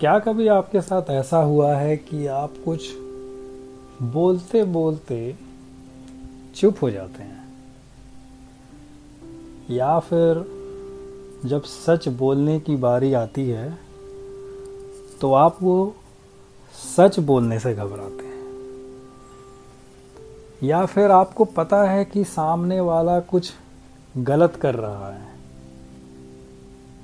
[0.00, 2.88] क्या कभी आपके साथ ऐसा हुआ है कि आप कुछ
[4.02, 5.36] बोलते बोलते
[6.56, 7.48] चुप हो जाते हैं?
[9.70, 10.44] या फिर
[11.44, 13.78] जब सच बोलने की बारी आती है
[15.20, 15.94] तो आप वो
[16.96, 18.44] सच बोलने से घबराते हैं?
[20.62, 23.52] या फिर आपको पता है कि सामने वाला कुछ
[24.18, 25.28] गलत कर रहा है,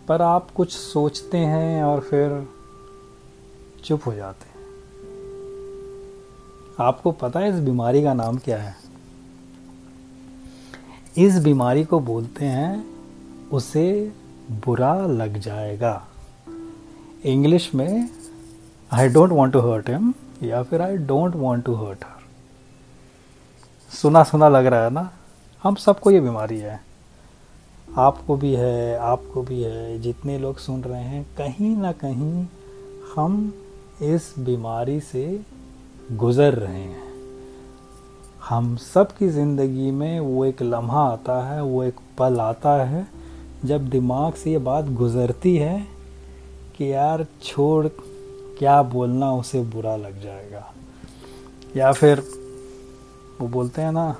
[0.08, 2.53] पर आप कुछ सोचते हैं और फिर
[3.84, 4.54] चुप हो जाते हैं।
[6.80, 8.76] आपको पता है इस बीमारी का नाम क्या है?
[11.16, 12.86] इस बीमारी को बोलते हैं,
[13.52, 14.12] उसे
[14.50, 16.06] बुरा लग जाएगा।
[17.24, 18.08] इंग्लिश में
[18.92, 22.22] I don't want to hurt him या फिर I don't want to hurt her
[23.90, 25.12] सुना सुना लग रहा है ना?
[25.62, 26.80] हम सबको ये बीमारी है।
[27.98, 32.46] आपको भी है, आपको भी है। जितने लोग सुन रहे हैं, कहीं ना कहीं
[33.16, 33.52] हम
[34.02, 35.40] इस बीमारी से
[36.12, 37.02] गुज़र रहे हैं।
[38.48, 43.06] हम सब की ज़िंदगी में वो एक लम्हा आता है, वो एक पल आता है,
[43.64, 45.86] जब दिमाग से ये बात गुज़रती है
[46.76, 47.86] कि यार छोड़,
[48.58, 50.72] क्या बोलना उसे बुरा लग जाएगा।
[51.76, 52.22] या फिर
[53.40, 54.16] वो बोलते हैं ना,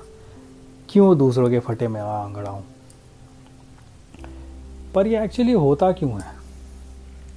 [0.89, 2.63] क्यों दूसरों के फटे में अंगड़ाऊँ
[4.95, 6.44] पर ये एक्चुअली होता क्यों है?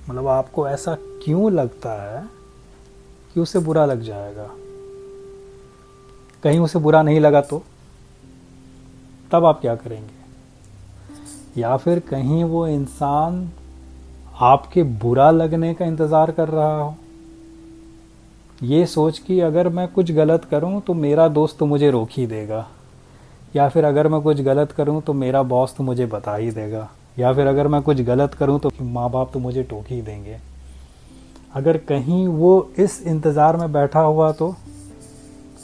[0.09, 2.23] मतलब आपको ऐसा क्यों लगता है
[3.35, 4.51] कि उसे बुरा लग जाएगा?
[6.43, 7.63] कहीं उसे बुरा नहीं लगा तो?
[9.31, 11.61] तब आप क्या करेंगे?
[11.61, 13.49] या फिर कहीं वो इंसान
[14.41, 16.95] आपके बुरा लगने का इंतज़ार कर रहा हो?
[18.63, 22.27] ये सोच कि अगर मैं कुछ गलत करूँ तो मेरा दोस्त तो मुझे रोक ही
[22.27, 22.67] देगा,
[23.57, 26.89] या फिर अगर मैं कुछ गलत करूँ तो मेरा बॉस तो मुझे बता ही देगा।
[27.19, 30.39] या फिर अगर मैं कुछ गलत करूँ तो माँ बाप तो मुझे टोक ही देंगे।
[31.55, 34.55] अगर कहीं वो इस इंतज़ार में बैठा हुआ तो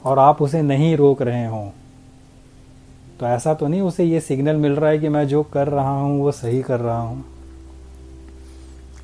[0.05, 1.69] और आप उसे नहीं रोक रहे हों
[3.21, 6.01] तो ऐसा तो नहीं उसे ये सिग्नल मिल रहा है कि मैं जो कर रहा
[6.01, 7.25] हूँ वो सही कर रहा हूँ।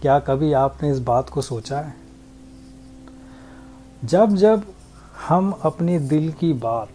[0.02, 1.94] क्या कभी आपने इस बात को सोचा है?
[4.04, 4.62] जब जब
[5.28, 6.88] हम अपनी दिल की बात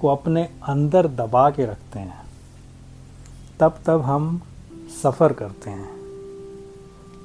[0.00, 2.21] को अपने अंदर दबा के रखते हैं
[3.62, 4.42] तब तब हम
[5.02, 5.90] सफ़र करते हैं।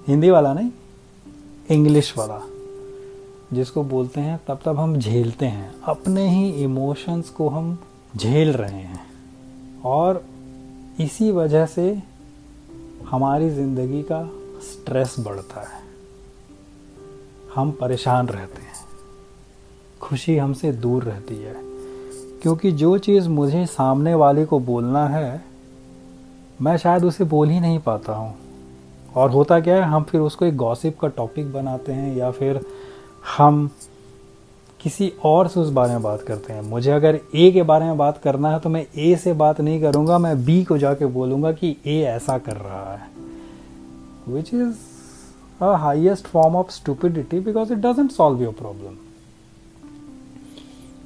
[0.08, 0.72] हिंदी वाला नहीं,
[1.70, 2.42] इंग्लिश वाला,
[3.54, 7.80] जिसको बोलते हैं, तब तब हम झेलते हैं। अपने ही इमोशंस को हम
[8.18, 9.08] झेल रहे हैं।
[9.86, 10.26] और
[11.00, 12.04] इसी वजह से
[13.10, 14.32] हमारी ज़िंदगी का
[14.62, 15.84] स्ट्रेस बढ़ता है।
[17.56, 18.74] हम परेशान रहते हैं।
[20.02, 21.56] खुशी हमसे दूर रहती है।
[22.42, 25.47] क्योंकि जो चीज़ मुझे सामने वाले को बोलना है
[26.62, 28.36] मैं शायद उसे बोल ही नहीं पाता हूँ।
[29.16, 32.60] और होता क्या है, हम फिर उसको एक गॉसिप का टॉपिक बनाते हैं या फिर
[33.38, 33.70] हम
[34.80, 37.98] किसी और से उस बारे में बात करते हैं। मुझे अगर ए के बारे में
[37.98, 41.52] बात करना है तो मैं ए से बात नहीं करूँगा, मैं बी को जाके बोलूँगा
[41.52, 43.10] कि ए ऐसा कर रहा है।
[44.28, 44.76] Which is
[45.62, 48.96] a highest form of stupidity because it doesn't solve your problem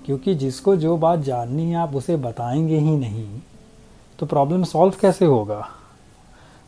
[0.05, 3.27] क्योंकि जिसको जो बात जाननी है, आप उसे बताएँगे ही नहीं।
[4.21, 5.67] तो प्रॉब्लम सॉल्व कैसे होगा?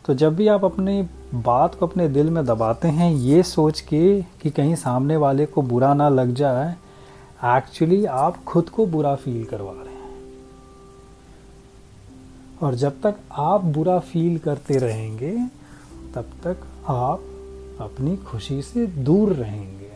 [0.06, 1.02] तो जब भी आप अपनी
[1.34, 5.62] बात को अपने दिल में दबाते हैं, ये सोच के कि कहीं सामने वाले को
[5.62, 6.76] बुरा ना लग जाए
[7.44, 10.32] एक्चुअली आप खुद को बुरा फील करवा रहे हैं।
[12.62, 15.38] और जब तक आप बुरा फील करते रहेंगे,
[16.14, 16.56] तब तक
[16.88, 17.18] आप
[17.80, 19.92] अपनी खुशी से दूर रहेंगे।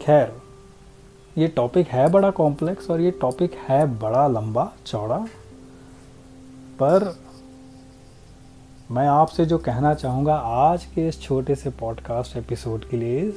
[0.00, 0.36] खैर,
[1.38, 5.26] ये टॉपिक है बड़ा कॉम्प्लेक्स और ये टॉपिक है बड़ा लंबा, चौड़ा।
[6.72, 7.14] पर
[8.90, 13.32] मैं आपसे जो कहना चाहूँगा आज के इस छोटे से पॉडकास्ट एपिसोड के लिए,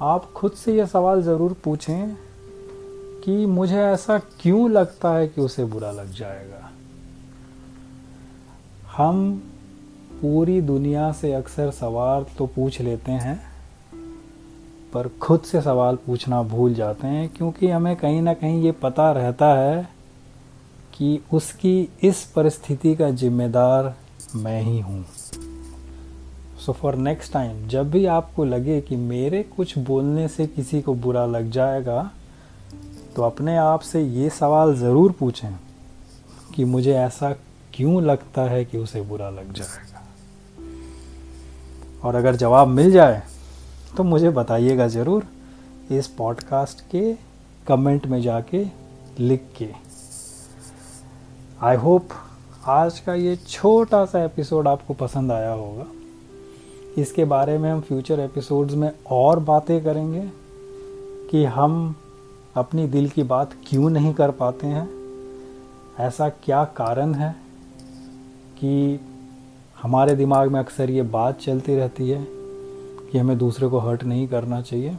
[0.00, 2.16] आप खुद से ये सवाल ज़रूर पूछें
[3.24, 6.70] कि मुझे ऐसा क्यों लगता है कि उसे बुरा लग जाएगा।
[8.96, 9.42] हम
[10.20, 13.40] पूरी दुनिया से अक्सर सवाल तो पूछ लेते हैं,
[14.94, 19.10] पर खुद से सवाल पूछना भूल जाते हैं, क्योंकि हमें कहीं ना कहीं ये पता
[19.12, 19.95] रहता है
[20.96, 23.94] कि उसकी इस परिस्थिति का जिम्मेदार
[24.36, 25.04] मैं ही हूँ।
[26.66, 30.94] सो फॉर नेक्स्ट टाइम जब भी आपको लगे कि मेरे कुछ बोलने से किसी को
[30.94, 32.10] बुरा लग जाएगा
[33.16, 35.52] तो अपने आप से ये सवाल ज़रूर पूछें
[36.54, 37.32] कि मुझे ऐसा
[37.74, 40.02] क्यों लगता है कि उसे बुरा लग जाएगा।
[42.04, 43.22] और अगर जवाब मिल जाए
[43.96, 45.26] तो मुझे बताइएगा ज़रूर
[45.90, 47.12] इस पॉडकास्ट के
[47.66, 48.64] कमेंट में जाके
[49.18, 49.68] लिख के।
[51.60, 52.08] आई होप
[52.66, 55.86] आज का ये छोटा सा एपिसोड आपको पसंद आया होगा।
[56.98, 60.30] इसके बारे में हम फ्यूचर एपिसोड्स में और बातें करेंगे
[61.30, 61.94] कि हम
[62.54, 64.88] अपनी दिल की बात क्यों नहीं कर पाते हैं।
[65.98, 67.36] ऐसा क्या कारण है
[68.58, 69.00] कि
[69.82, 72.26] हमारे दिमाग में अक्सर ये बात चलती रहती है
[73.12, 74.98] कि हमें दूसरे को हर्ट नहीं करना चाहिए।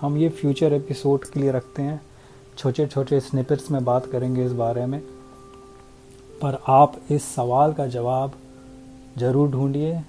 [0.00, 2.00] हम ये फ्यूचर एपिसोड के लिए रखते हैं।
[2.58, 5.02] छोटे छोटे स्निपेट्स में बात करेंगे इस बारे में।
[6.42, 8.32] पर आप इस सवाल का जवाब
[9.18, 10.00] ज़रूर ढूंढिए,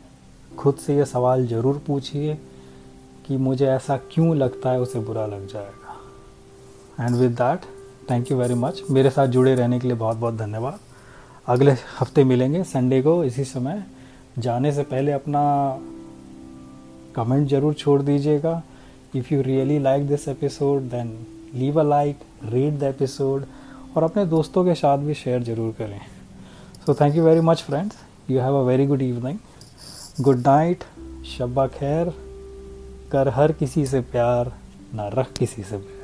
[0.57, 2.37] खुद से ये सवाल ज़रूर पूछिए
[3.27, 7.65] कि मुझे ऐसा क्यों लगता है उसे बुरा लग जाएगा। And with that
[8.09, 10.79] thank you very much मेरे साथ जुड़े रहने के लिए बहुत बहुत धन्यवाद।
[11.47, 13.83] अगले हफ़्ते मिलेंगे संडे को इसी समय।
[14.39, 15.43] जाने से पहले अपना
[17.15, 18.61] कमेंट ज़रूर छोड़ दीजिएगा।
[19.15, 21.17] If you really like this episode then
[21.55, 23.45] leave a like read the episode
[23.95, 25.99] और अपने दोस्तों के साथ भी शेयर ज़रूर करें।
[26.87, 27.95] So thank you very much friends
[28.31, 30.83] you have a very good evening good night
[31.37, 32.13] शब्बा खैर
[33.11, 34.51] कर हर किसी से प्यार
[34.95, 35.96] ना रख किसी से प्यार